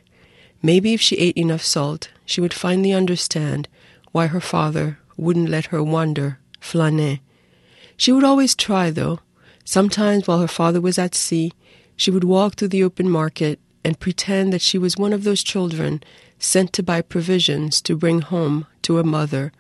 Maybe 0.62 0.94
if 0.94 1.02
she 1.02 1.18
ate 1.18 1.38
enough 1.38 1.64
salt, 1.64 2.10
she 2.26 2.42
would 2.42 2.54
finally 2.54 2.94
understand 2.94 3.68
why 4.12 4.28
her 4.28 4.42
father 4.42 5.00
wouldn't 5.16 5.50
let 5.50 5.68
her 5.68 5.84
wander, 5.84 6.40
flâner. 6.62 7.20
She 7.96 8.12
would 8.12 8.24
always 8.24 8.56
try, 8.56 8.92
though. 8.92 9.20
Sometimes, 9.66 10.28
while 10.28 10.40
her 10.40 10.48
father 10.48 10.80
was 10.80 10.98
at 10.98 11.16
sea, 11.16 11.52
she 11.96 12.12
would 12.12 12.24
walk 12.24 12.56
through 12.56 12.70
the 12.70 12.84
open 12.84 13.10
market 13.10 13.60
and 13.84 14.00
pretend 14.00 14.54
that 14.54 14.62
she 14.62 14.78
was 14.78 14.98
one 14.98 15.14
of 15.14 15.24
those 15.24 15.44
children 15.44 16.04
sent 16.40 16.74
to 16.74 16.84
buy 16.84 17.02
provisions 17.02 17.82
to 17.82 17.96
bring 17.96 18.22
home 18.22 18.68
to 18.84 19.00
a 19.00 19.04
mother. 19.04 19.52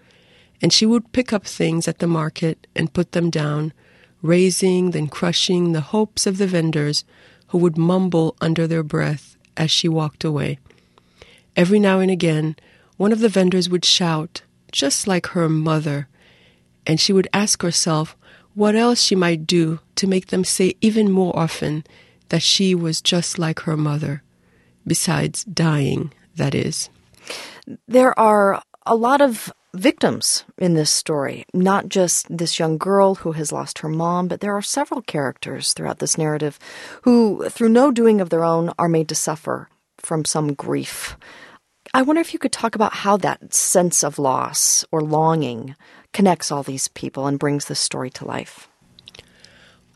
And 0.61 0.73
she 0.73 0.85
would 0.85 1.11
pick 1.11 1.31
up 1.31 1.45
things 1.45 1.87
at 1.87 1.99
the 1.99 2.07
market 2.07 2.67
and 2.75 2.93
put 2.93 3.11
them 3.11 3.29
down, 3.29 3.73
raising, 4.21 4.91
then 4.91 5.07
crushing 5.07 5.71
the 5.71 5.81
hopes 5.81 6.25
of 6.25 6.37
the 6.37 6.47
vendors 6.47 7.03
who 7.47 7.57
would 7.59 7.77
mumble 7.77 8.35
under 8.41 8.67
their 8.67 8.83
breath 8.83 9.37
as 9.55 9.71
she 9.71 9.87
walked 9.87 10.23
away. 10.23 10.59
Every 11.55 11.79
now 11.79 11.99
and 11.99 12.11
again, 12.11 12.55
one 12.97 13.11
of 13.11 13.19
the 13.19 13.29
vendors 13.29 13.69
would 13.69 13.85
shout, 13.85 14.41
just 14.71 15.07
like 15.07 15.27
her 15.27 15.47
mother, 15.47 16.07
and 16.85 16.99
she 16.99 17.13
would 17.13 17.27
ask 17.33 17.61
herself 17.61 18.15
what 18.53 18.75
else 18.75 19.01
she 19.01 19.15
might 19.15 19.45
do 19.45 19.79
to 19.95 20.07
make 20.07 20.27
them 20.27 20.43
say 20.43 20.73
even 20.81 21.11
more 21.11 21.37
often 21.37 21.83
that 22.29 22.41
she 22.41 22.73
was 22.73 23.01
just 23.01 23.37
like 23.37 23.61
her 23.61 23.77
mother, 23.77 24.23
besides 24.85 25.43
dying, 25.43 26.11
that 26.35 26.55
is. 26.55 26.89
There 27.87 28.17
are 28.19 28.61
a 28.85 28.95
lot 28.95 29.21
of 29.21 29.51
victims 29.79 30.43
in 30.57 30.73
this 30.73 30.89
story, 30.89 31.45
not 31.53 31.89
just 31.89 32.25
this 32.35 32.59
young 32.59 32.77
girl 32.77 33.15
who 33.15 33.33
has 33.33 33.51
lost 33.51 33.79
her 33.79 33.89
mom, 33.89 34.27
but 34.27 34.39
there 34.39 34.55
are 34.55 34.61
several 34.61 35.01
characters 35.01 35.73
throughout 35.73 35.99
this 35.99 36.17
narrative 36.17 36.59
who, 37.03 37.47
through 37.49 37.69
no 37.69 37.91
doing 37.91 38.21
of 38.21 38.29
their 38.29 38.43
own, 38.43 38.71
are 38.77 38.89
made 38.89 39.09
to 39.09 39.15
suffer 39.15 39.69
from 39.97 40.25
some 40.25 40.53
grief. 40.53 41.17
I 41.93 42.01
wonder 42.01 42.21
if 42.21 42.33
you 42.33 42.39
could 42.39 42.51
talk 42.51 42.75
about 42.75 42.93
how 42.93 43.17
that 43.17 43.53
sense 43.53 44.03
of 44.03 44.19
loss 44.19 44.85
or 44.91 45.01
longing 45.01 45.75
connects 46.13 46.51
all 46.51 46.63
these 46.63 46.87
people 46.89 47.27
and 47.27 47.39
brings 47.39 47.65
this 47.65 47.79
story 47.79 48.09
to 48.11 48.25
life. 48.25 48.67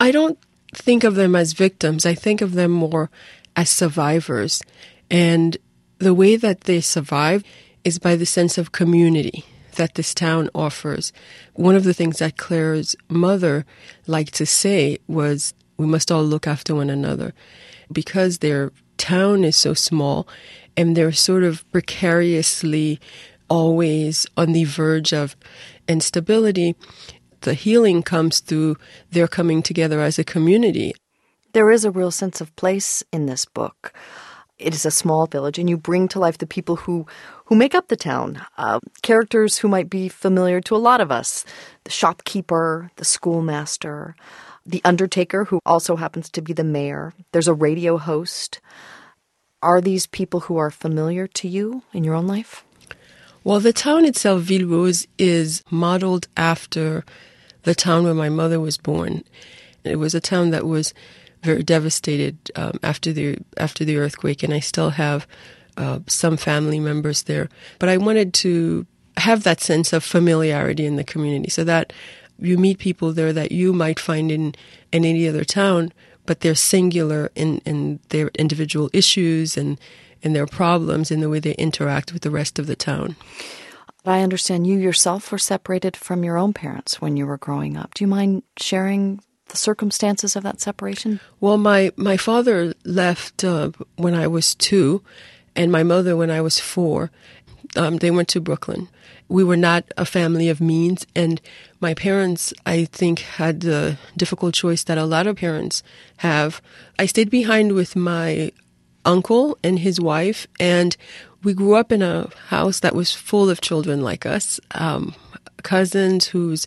I 0.00 0.10
don't 0.10 0.38
think 0.74 1.04
of 1.04 1.14
them 1.14 1.36
as 1.36 1.52
victims. 1.52 2.06
I 2.06 2.14
think 2.14 2.40
of 2.40 2.54
them 2.54 2.70
more 2.70 3.10
as 3.54 3.70
survivors. 3.70 4.62
And 5.10 5.56
the 5.98 6.14
way 6.14 6.36
that 6.36 6.62
they 6.62 6.80
survive 6.80 7.44
is 7.84 7.98
by 7.98 8.16
the 8.16 8.26
sense 8.26 8.58
of 8.58 8.72
community 8.72 9.44
that 9.76 9.94
this 9.94 10.14
town 10.14 10.50
offers. 10.54 11.12
One 11.54 11.76
of 11.76 11.84
the 11.84 11.94
things 11.94 12.18
that 12.18 12.36
Claire's 12.36 12.96
mother 13.08 13.64
liked 14.06 14.34
to 14.34 14.46
say 14.46 14.98
was, 15.06 15.54
we 15.76 15.86
must 15.86 16.12
all 16.12 16.24
look 16.24 16.46
after 16.46 16.74
one 16.74 16.90
another. 16.90 17.32
Because 17.92 18.38
their 18.38 18.72
town 18.96 19.44
is 19.44 19.56
so 19.56 19.74
small 19.74 20.28
and 20.76 20.96
they're 20.96 21.12
sort 21.12 21.42
of 21.42 21.70
precariously 21.72 23.00
always 23.48 24.26
on 24.36 24.52
the 24.52 24.64
verge 24.64 25.12
of 25.12 25.36
instability, 25.88 26.74
the 27.42 27.54
healing 27.54 28.02
comes 28.02 28.40
through 28.40 28.76
their 29.10 29.28
coming 29.28 29.62
together 29.62 30.00
as 30.00 30.18
a 30.18 30.24
community. 30.24 30.94
There 31.52 31.70
is 31.70 31.84
a 31.84 31.90
real 31.90 32.10
sense 32.10 32.40
of 32.40 32.54
place 32.56 33.04
in 33.12 33.26
this 33.26 33.44
book. 33.44 33.92
It 34.58 34.74
is 34.74 34.86
a 34.86 34.90
small 34.90 35.26
village, 35.26 35.58
and 35.58 35.68
you 35.68 35.76
bring 35.76 36.08
to 36.08 36.18
life 36.18 36.38
the 36.38 36.46
people 36.46 36.76
who, 36.76 37.06
who 37.52 37.58
make 37.58 37.74
up 37.74 37.88
the 37.88 37.96
town. 37.96 38.40
Uh, 38.56 38.80
characters 39.02 39.58
who 39.58 39.68
might 39.68 39.90
be 39.90 40.08
familiar 40.08 40.58
to 40.58 40.74
a 40.74 40.78
lot 40.78 41.02
of 41.02 41.12
us 41.12 41.44
the 41.84 41.90
shopkeeper, 41.90 42.90
the 42.96 43.04
schoolmaster, 43.04 44.16
the 44.64 44.80
undertaker, 44.86 45.44
who 45.44 45.60
also 45.66 45.96
happens 45.96 46.30
to 46.30 46.40
be 46.40 46.54
the 46.54 46.64
mayor. 46.64 47.12
There's 47.32 47.48
a 47.48 47.52
radio 47.52 47.98
host. 47.98 48.58
Are 49.60 49.82
these 49.82 50.06
people 50.06 50.40
who 50.40 50.56
are 50.56 50.70
familiar 50.70 51.26
to 51.26 51.46
you 51.46 51.82
in 51.92 52.04
your 52.04 52.14
own 52.14 52.26
life? 52.26 52.64
Well, 53.44 53.60
the 53.60 53.74
town 53.74 54.06
itself, 54.06 54.40
Ville-Rose, 54.40 55.06
is 55.18 55.62
modeled 55.70 56.28
after 56.38 57.04
the 57.64 57.74
town 57.74 58.04
where 58.04 58.14
my 58.14 58.30
mother 58.30 58.60
was 58.60 58.78
born. 58.78 59.24
It 59.84 59.96
was 59.96 60.14
a 60.14 60.22
town 60.22 60.52
that 60.52 60.64
was 60.64 60.94
very 61.42 61.62
devastated 61.62 62.50
um, 62.56 62.78
after 62.82 63.12
the 63.12 63.36
after 63.58 63.84
the 63.84 63.98
earthquake, 63.98 64.42
and 64.42 64.54
I 64.54 64.60
still 64.60 64.88
have 64.90 65.26
uh, 65.76 66.00
some 66.06 66.36
family 66.36 66.80
members 66.80 67.24
there. 67.24 67.48
But 67.78 67.88
I 67.88 67.96
wanted 67.96 68.34
to 68.34 68.86
have 69.16 69.42
that 69.42 69.60
sense 69.60 69.92
of 69.92 70.04
familiarity 70.04 70.86
in 70.86 70.96
the 70.96 71.04
community, 71.04 71.50
so 71.50 71.64
that 71.64 71.92
you 72.38 72.58
meet 72.58 72.78
people 72.78 73.12
there 73.12 73.32
that 73.32 73.52
you 73.52 73.72
might 73.72 74.00
find 74.00 74.30
in 74.32 74.54
in 74.90 75.04
any 75.04 75.28
other 75.28 75.44
town, 75.44 75.92
but 76.26 76.40
they're 76.40 76.54
singular 76.54 77.30
in 77.34 77.58
in 77.64 78.00
their 78.08 78.30
individual 78.38 78.90
issues 78.92 79.56
and 79.56 79.78
in 80.22 80.32
their 80.32 80.46
problems 80.46 81.10
and 81.10 81.22
the 81.22 81.28
way 81.28 81.40
they 81.40 81.54
interact 81.54 82.12
with 82.12 82.22
the 82.22 82.30
rest 82.30 82.58
of 82.58 82.66
the 82.66 82.76
town. 82.76 83.16
I 84.04 84.22
understand 84.22 84.66
you 84.66 84.78
yourself 84.78 85.30
were 85.30 85.38
separated 85.38 85.96
from 85.96 86.24
your 86.24 86.36
own 86.36 86.52
parents 86.52 87.00
when 87.00 87.16
you 87.16 87.26
were 87.26 87.38
growing 87.38 87.76
up. 87.76 87.94
Do 87.94 88.04
you 88.04 88.08
mind 88.08 88.42
sharing 88.56 89.20
the 89.48 89.56
circumstances 89.56 90.34
of 90.34 90.42
that 90.42 90.60
separation? 90.60 91.20
Well, 91.40 91.58
my, 91.58 91.92
my 91.96 92.16
father 92.16 92.74
left 92.84 93.44
uh, 93.44 93.70
when 93.96 94.14
I 94.14 94.26
was 94.26 94.54
two, 94.54 95.02
and 95.54 95.70
my 95.70 95.82
mother 95.82 96.16
when 96.16 96.30
I 96.30 96.40
was 96.40 96.58
four. 96.58 97.10
Um, 97.76 97.98
they 97.98 98.10
went 98.10 98.28
to 98.28 98.40
Brooklyn. 98.40 98.88
We 99.28 99.44
were 99.44 99.56
not 99.56 99.84
a 99.96 100.04
family 100.04 100.50
of 100.50 100.60
means, 100.60 101.06
and 101.14 101.40
my 101.80 101.94
parents, 101.94 102.52
I 102.66 102.84
think, 102.84 103.20
had 103.20 103.60
the 103.60 103.96
difficult 104.14 104.54
choice 104.54 104.84
that 104.84 104.98
a 104.98 105.06
lot 105.06 105.26
of 105.26 105.36
parents 105.36 105.82
have. 106.18 106.60
I 106.98 107.06
stayed 107.06 107.30
behind 107.30 107.72
with 107.72 107.96
my 107.96 108.52
uncle 109.06 109.56
and 109.64 109.78
his 109.78 110.00
wife, 110.00 110.46
and 110.60 110.96
we 111.42 111.54
grew 111.54 111.74
up 111.74 111.92
in 111.92 112.02
a 112.02 112.28
house 112.48 112.80
that 112.80 112.94
was 112.94 113.12
full 113.14 113.48
of 113.48 113.62
children 113.62 114.02
like 114.02 114.26
us, 114.26 114.60
um, 114.72 115.14
cousins 115.62 116.26
whose 116.26 116.66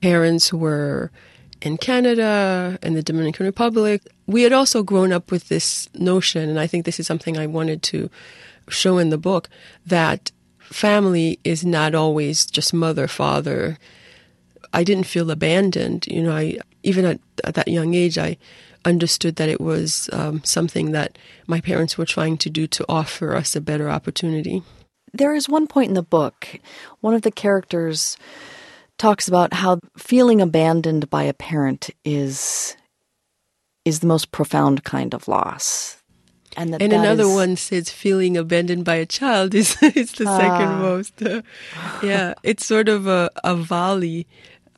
parents 0.00 0.52
were 0.52 1.10
in 1.62 1.76
Canada 1.78 2.78
and 2.82 2.96
the 2.96 3.02
Dominican 3.02 3.46
Republic. 3.46 4.02
We 4.26 4.42
had 4.42 4.52
also 4.52 4.82
grown 4.82 5.12
up 5.12 5.30
with 5.30 5.48
this 5.48 5.88
notion, 5.94 6.48
and 6.48 6.60
I 6.60 6.66
think 6.66 6.84
this 6.84 7.00
is 7.00 7.06
something 7.06 7.36
I 7.36 7.46
wanted 7.46 7.82
to 7.84 8.10
show 8.68 8.98
in 8.98 9.10
the 9.10 9.18
book, 9.18 9.48
that 9.86 10.32
family 10.60 11.38
is 11.44 11.64
not 11.64 11.94
always 11.94 12.46
just 12.46 12.74
mother, 12.74 13.06
father. 13.06 13.78
I 14.72 14.84
didn't 14.84 15.04
feel 15.04 15.30
abandoned. 15.30 16.06
You 16.08 16.22
know, 16.22 16.36
I 16.36 16.58
even 16.82 17.04
at, 17.04 17.20
at 17.44 17.54
that 17.54 17.68
young 17.68 17.94
age, 17.94 18.18
I 18.18 18.36
understood 18.84 19.36
that 19.36 19.48
it 19.48 19.60
was 19.60 20.08
um, 20.12 20.42
something 20.44 20.92
that 20.92 21.18
my 21.46 21.60
parents 21.60 21.98
were 21.98 22.04
trying 22.04 22.36
to 22.38 22.50
do 22.50 22.66
to 22.68 22.84
offer 22.88 23.34
us 23.34 23.56
a 23.56 23.60
better 23.60 23.90
opportunity. 23.90 24.62
There 25.12 25.34
is 25.34 25.48
one 25.48 25.66
point 25.66 25.88
in 25.88 25.94
the 25.94 26.02
book, 26.02 26.60
one 27.00 27.14
of 27.14 27.22
the 27.22 27.30
characters 27.30 28.16
talks 28.98 29.28
about 29.28 29.52
how 29.52 29.80
feeling 29.96 30.40
abandoned 30.40 31.10
by 31.10 31.24
a 31.24 31.34
parent 31.34 31.90
is 32.04 32.76
is 33.84 34.00
the 34.00 34.06
most 34.06 34.32
profound 34.32 34.82
kind 34.82 35.14
of 35.14 35.28
loss. 35.28 36.02
And, 36.56 36.72
that 36.72 36.82
and 36.82 36.90
that 36.90 37.00
another 37.00 37.24
is, 37.24 37.34
one 37.34 37.56
says 37.56 37.90
feeling 37.90 38.36
abandoned 38.36 38.84
by 38.84 38.96
a 38.96 39.06
child 39.06 39.54
is 39.54 39.76
is 39.82 40.12
the 40.12 40.28
uh, 40.28 40.38
second 40.38 40.80
most. 40.80 41.22
Uh, 41.22 41.42
yeah, 42.02 42.34
it's 42.42 42.66
sort 42.66 42.88
of 42.88 43.06
a, 43.06 43.30
a 43.44 43.54
volley 43.54 44.26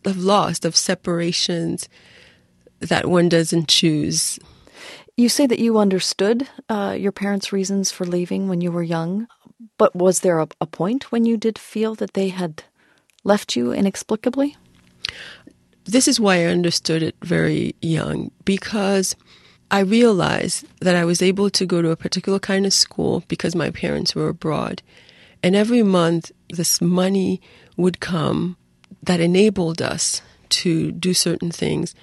of 0.05 0.19
loss, 0.19 0.65
of 0.65 0.77
separations, 0.77 1.89
that 2.81 3.07
one 3.07 3.29
doesn't 3.29 3.69
choose. 3.69 4.39
You 5.17 5.29
say 5.29 5.47
that 5.47 5.59
you 5.59 5.79
understood 5.79 6.49
uh, 6.69 6.97
your 6.99 7.13
parents' 7.13 7.53
reasons 7.53 7.91
for 7.91 8.05
leaving 8.05 8.49
when 8.49 8.61
you 8.61 8.71
were 8.71 8.83
young, 8.83 9.27
but 9.77 9.95
was 9.95 10.21
there 10.21 10.39
a, 10.39 10.49
a 10.61 10.67
point 10.67 11.11
when 11.11 11.25
you 11.25 11.37
did 11.37 11.59
feel 11.59 11.95
that 11.97 12.15
they 12.15 12.29
had 12.29 12.65
left 13.29 13.55
you 13.55 13.73
inexplicably? 13.73 14.57
This 15.85 16.09
is 16.09 16.19
why 16.19 16.41
I 16.41 16.45
understood 16.47 17.03
it 17.03 17.15
very 17.23 17.77
young 17.81 18.31
because 18.45 19.15
I 19.71 19.81
realized 19.81 20.67
that 20.81 20.97
I 20.97 21.05
was 21.05 21.23
able 21.23 21.51
to 21.51 21.67
go 21.67 21.83
to 21.83 21.91
a 21.91 21.97
particular 21.97 22.39
kind 22.39 22.67
of 22.67 22.73
school 22.73 23.23
because 23.29 23.55
my 23.55 23.71
parents 23.71 24.15
were 24.15 24.29
abroad. 24.29 24.83
And 25.43 25.55
every 25.55 25.83
month, 25.83 26.33
this 26.49 26.81
money 26.81 27.41
would 27.77 28.01
come 28.01 28.57
that 29.03 29.21
enabled 29.21 29.81
us 29.81 30.21
to 30.49 30.91
do 30.91 31.15
certain 31.15 31.51
things, 31.51 31.95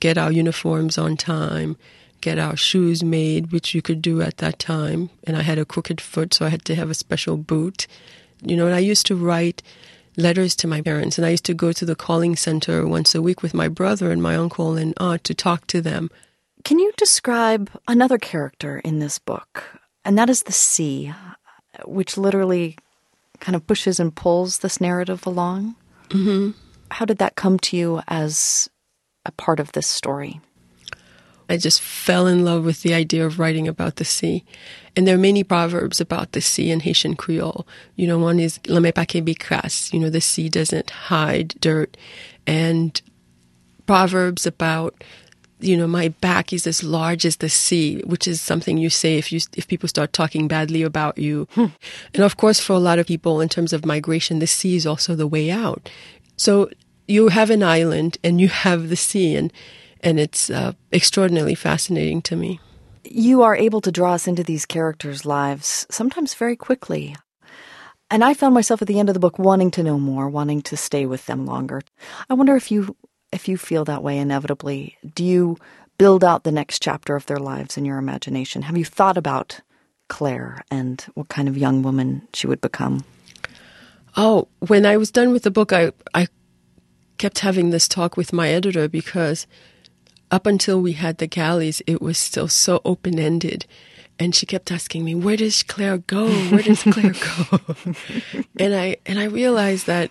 get 0.00 0.18
our 0.18 0.32
uniforms 0.32 0.98
on 0.98 1.16
time, 1.16 1.76
get 2.22 2.38
our 2.38 2.56
shoes 2.56 3.04
made, 3.04 3.52
which 3.52 3.74
you 3.74 3.82
could 3.82 4.00
do 4.00 4.22
at 4.22 4.38
that 4.38 4.58
time. 4.58 5.10
And 5.24 5.36
I 5.36 5.42
had 5.42 5.58
a 5.58 5.64
crooked 5.66 6.00
foot, 6.00 6.34
so 6.34 6.46
I 6.46 6.48
had 6.48 6.64
to 6.64 6.74
have 6.74 6.90
a 6.90 6.94
special 6.94 7.36
boot. 7.36 7.86
You 8.44 8.56
know, 8.56 8.66
and 8.66 8.74
I 8.74 8.80
used 8.80 9.06
to 9.06 9.14
write 9.14 9.62
letters 10.16 10.54
to 10.56 10.66
my 10.66 10.80
parents, 10.80 11.18
and 11.18 11.26
I 11.26 11.30
used 11.30 11.44
to 11.46 11.54
go 11.54 11.72
to 11.72 11.84
the 11.84 11.94
calling 11.94 12.36
center 12.36 12.86
once 12.86 13.14
a 13.14 13.22
week 13.22 13.42
with 13.42 13.54
my 13.54 13.68
brother 13.68 14.10
and 14.10 14.22
my 14.22 14.36
uncle 14.36 14.76
and 14.76 14.94
aunt 14.98 15.24
to 15.24 15.34
talk 15.34 15.66
to 15.68 15.80
them. 15.80 16.10
Can 16.64 16.78
you 16.78 16.92
describe 16.96 17.70
another 17.88 18.18
character 18.18 18.78
in 18.84 18.98
this 18.98 19.18
book? 19.18 19.80
And 20.04 20.18
that 20.18 20.30
is 20.30 20.44
the 20.44 20.52
sea, 20.52 21.12
which 21.84 22.16
literally 22.16 22.76
kind 23.40 23.56
of 23.56 23.66
pushes 23.66 23.98
and 23.98 24.14
pulls 24.14 24.58
this 24.58 24.80
narrative 24.80 25.26
along. 25.26 25.74
Mm-hmm. 26.10 26.50
How 26.90 27.04
did 27.04 27.18
that 27.18 27.36
come 27.36 27.58
to 27.60 27.76
you 27.76 28.02
as 28.06 28.68
a 29.24 29.32
part 29.32 29.58
of 29.60 29.72
this 29.72 29.86
story? 29.86 30.40
I 31.48 31.56
just 31.56 31.80
fell 31.80 32.26
in 32.26 32.44
love 32.44 32.64
with 32.64 32.82
the 32.82 32.94
idea 32.94 33.26
of 33.26 33.38
writing 33.38 33.68
about 33.68 33.96
the 33.96 34.04
sea. 34.04 34.44
And 34.94 35.06
there 35.06 35.14
are 35.14 35.18
many 35.18 35.42
proverbs 35.42 36.00
about 36.00 36.32
the 36.32 36.40
sea 36.40 36.70
in 36.70 36.80
Haitian 36.80 37.16
Creole. 37.16 37.66
You 37.96 38.06
know, 38.06 38.18
one 38.18 38.38
is 38.38 38.60
"La 38.68 38.80
mer 38.80 38.92
you 38.94 39.98
know, 40.00 40.10
the 40.10 40.20
sea 40.20 40.48
doesn't 40.48 40.90
hide 40.90 41.54
dirt. 41.60 41.96
And 42.46 43.00
proverbs 43.86 44.46
about 44.46 45.02
you 45.62 45.76
know, 45.76 45.86
my 45.86 46.08
back 46.08 46.52
is 46.52 46.66
as 46.66 46.82
large 46.82 47.24
as 47.24 47.36
the 47.36 47.48
sea, 47.48 48.02
which 48.04 48.26
is 48.26 48.40
something 48.40 48.78
you 48.78 48.90
say 48.90 49.16
if 49.16 49.32
you 49.32 49.40
if 49.56 49.68
people 49.68 49.88
start 49.88 50.12
talking 50.12 50.48
badly 50.48 50.82
about 50.82 51.16
you. 51.18 51.46
And 52.14 52.24
of 52.24 52.36
course, 52.36 52.60
for 52.60 52.74
a 52.74 52.80
lot 52.80 52.98
of 52.98 53.06
people, 53.06 53.40
in 53.40 53.48
terms 53.48 53.72
of 53.72 53.86
migration, 53.86 54.40
the 54.40 54.46
sea 54.46 54.76
is 54.76 54.86
also 54.86 55.14
the 55.14 55.26
way 55.26 55.50
out. 55.50 55.88
So 56.36 56.68
you 57.06 57.28
have 57.28 57.50
an 57.50 57.62
island 57.62 58.18
and 58.24 58.40
you 58.40 58.48
have 58.48 58.88
the 58.88 58.96
sea, 58.96 59.36
and 59.36 59.52
and 60.02 60.18
it's 60.18 60.50
uh, 60.50 60.72
extraordinarily 60.92 61.54
fascinating 61.54 62.22
to 62.22 62.36
me. 62.36 62.60
You 63.04 63.42
are 63.42 63.56
able 63.56 63.80
to 63.80 63.92
draw 63.92 64.14
us 64.14 64.26
into 64.28 64.42
these 64.42 64.66
characters' 64.66 65.26
lives 65.26 65.86
sometimes 65.90 66.34
very 66.34 66.56
quickly. 66.56 67.16
And 68.10 68.22
I 68.22 68.34
found 68.34 68.54
myself 68.54 68.82
at 68.82 68.88
the 68.88 68.98
end 68.98 69.08
of 69.08 69.14
the 69.14 69.20
book 69.20 69.38
wanting 69.38 69.70
to 69.72 69.82
know 69.82 69.98
more, 69.98 70.28
wanting 70.28 70.62
to 70.62 70.76
stay 70.76 71.06
with 71.06 71.26
them 71.26 71.46
longer. 71.46 71.80
I 72.28 72.34
wonder 72.34 72.56
if 72.56 72.70
you 72.70 72.96
if 73.32 73.48
you 73.48 73.56
feel 73.56 73.84
that 73.86 74.02
way 74.02 74.18
inevitably, 74.18 74.98
do 75.14 75.24
you 75.24 75.56
build 75.96 76.22
out 76.22 76.44
the 76.44 76.52
next 76.52 76.82
chapter 76.82 77.16
of 77.16 77.24
their 77.24 77.38
lives 77.38 77.78
in 77.78 77.86
your 77.86 77.96
imagination? 77.96 78.62
Have 78.62 78.76
you 78.76 78.84
thought 78.84 79.16
about 79.16 79.60
Claire 80.08 80.62
and 80.70 81.00
what 81.14 81.28
kind 81.28 81.48
of 81.48 81.56
young 81.56 81.82
woman 81.82 82.28
she 82.34 82.46
would 82.46 82.60
become? 82.60 83.04
Oh, 84.14 84.48
when 84.58 84.84
I 84.84 84.98
was 84.98 85.10
done 85.10 85.32
with 85.32 85.44
the 85.44 85.50
book, 85.50 85.72
I 85.72 85.92
I 86.12 86.28
kept 87.16 87.38
having 87.38 87.70
this 87.70 87.88
talk 87.88 88.16
with 88.16 88.32
my 88.32 88.50
editor 88.50 88.88
because 88.88 89.46
up 90.32 90.46
until 90.46 90.80
we 90.80 90.92
had 90.92 91.18
the 91.18 91.26
galleys, 91.28 91.82
it 91.86 92.02
was 92.02 92.18
still 92.18 92.48
so 92.48 92.80
open 92.84 93.18
ended. 93.18 93.66
And 94.18 94.34
she 94.34 94.46
kept 94.46 94.72
asking 94.72 95.04
me, 95.04 95.14
"Where 95.14 95.36
does 95.36 95.62
Claire 95.62 95.98
go? 95.98 96.28
Where 96.50 96.62
does 96.62 96.82
Claire 96.82 97.12
go?" 97.12 97.60
and 98.58 98.74
I 98.74 98.96
and 99.06 99.18
I 99.18 99.24
realized 99.24 99.86
that 99.86 100.10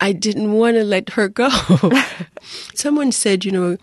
I 0.00 0.12
didn't 0.12 0.52
want 0.52 0.76
to 0.76 0.84
let 0.84 1.10
her 1.10 1.28
go. 1.28 1.48
Someone 2.74 3.10
said, 3.10 3.44
you 3.44 3.52
know, 3.52 3.76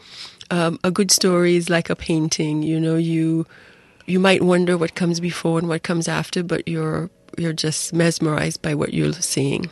um, 0.52 0.80
a 0.84 0.92
good 0.92 1.12
story 1.12 1.56
is 1.56 1.70
like 1.70 1.90
a 1.90 1.96
painting. 1.96 2.64
You 2.64 2.80
know, 2.80 2.96
you 2.96 3.46
you 4.06 4.20
might 4.20 4.44
wonder 4.44 4.78
what 4.78 4.96
comes 4.96 5.20
before 5.20 5.60
and 5.60 5.68
what 5.68 5.84
comes 5.84 6.08
after, 6.08 6.44
but 6.44 6.68
you're 6.68 7.10
you're 7.38 7.54
just 7.54 7.94
mesmerized 7.94 8.62
by 8.62 8.76
what 8.76 8.94
you're 8.94 9.14
seeing. 9.14 9.70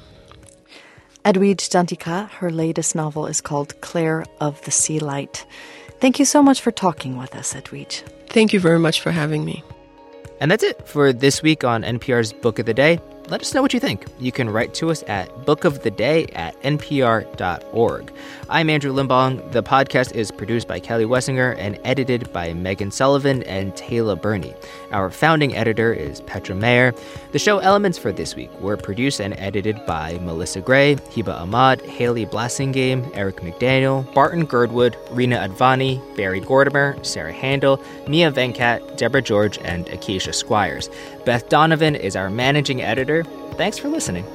Edwidge 1.25 1.69
Danticat, 1.69 2.29
her 2.31 2.49
latest 2.49 2.95
novel 2.95 3.27
is 3.27 3.39
called 3.39 3.79
Claire 3.79 4.25
of 4.41 4.61
the 4.63 4.71
Sea 4.71 4.99
Light. 4.99 5.45
Thank 6.03 6.19
you 6.19 6.25
so 6.25 6.43
much 6.43 6.59
for 6.59 6.69
talking 6.69 7.15
with 7.15 7.33
us, 7.33 7.55
Edwidge. 7.55 8.03
Thank 8.27 8.51
you 8.51 8.59
very 8.59 8.77
much 8.77 8.99
for 8.99 9.09
having 9.09 9.45
me. 9.45 9.63
And 10.41 10.51
that's 10.51 10.61
it 10.61 10.85
for 10.85 11.13
this 11.13 11.41
week 11.41 11.63
on 11.63 11.81
NPR's 11.81 12.33
Book 12.33 12.59
of 12.59 12.65
the 12.65 12.73
Day 12.73 12.99
let 13.27 13.41
us 13.41 13.53
know 13.53 13.61
what 13.61 13.73
you 13.73 13.79
think. 13.79 14.05
You 14.19 14.31
can 14.31 14.49
write 14.49 14.73
to 14.75 14.91
us 14.91 15.03
at 15.07 15.29
bookoftheday 15.45 16.29
at 16.35 16.61
npr.org. 16.61 18.13
I'm 18.49 18.69
Andrew 18.69 18.93
Limbong. 18.93 19.51
The 19.51 19.63
podcast 19.63 20.13
is 20.13 20.29
produced 20.29 20.67
by 20.67 20.79
Kelli 20.79 21.05
Wessinger 21.05 21.55
and 21.57 21.79
edited 21.83 22.31
by 22.33 22.49
Meghan 22.49 22.91
Sullivan 22.91 23.43
and 23.43 23.73
Tayla 23.73 24.21
Burney. 24.21 24.53
Our 24.91 25.09
founding 25.09 25.55
editor 25.55 25.93
is 25.93 26.21
Petra 26.21 26.53
Mayer. 26.53 26.93
The 27.31 27.39
show 27.39 27.59
elements 27.59 27.97
for 27.97 28.11
this 28.11 28.35
week 28.35 28.51
were 28.59 28.77
produced 28.77 29.19
and 29.19 29.33
edited 29.39 29.83
by 29.85 30.19
Melissa 30.19 30.61
Gray, 30.61 30.95
Hiba 30.95 31.33
Ahmad, 31.41 31.81
Haley 31.81 32.25
Blassingame, 32.25 33.09
Eric 33.15 33.37
McDaniel, 33.37 34.11
Barton 34.13 34.45
Girdwood, 34.45 34.95
Reena 35.07 35.47
Advani, 35.47 35.99
Barry 36.15 36.41
Gordemer, 36.41 37.03
Sarah 37.05 37.31
Handel, 37.33 37.81
Mia 38.07 38.31
Venkat, 38.31 38.97
Deborah 38.97 39.21
George, 39.21 39.57
and 39.59 39.87
Acacia 39.87 40.33
Squires. 40.33 40.89
Beth 41.25 41.47
Donovan 41.47 41.95
is 41.95 42.15
our 42.15 42.29
managing 42.29 42.81
editor. 42.81 43.23
Thanks 43.55 43.77
for 43.77 43.87
listening. 43.87 44.25